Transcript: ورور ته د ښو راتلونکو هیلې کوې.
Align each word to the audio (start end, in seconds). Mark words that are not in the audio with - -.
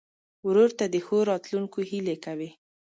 ورور 0.47 0.69
ته 0.79 0.85
د 0.93 0.95
ښو 1.05 1.17
راتلونکو 1.31 1.79
هیلې 1.89 2.15
کوې. 2.25 2.49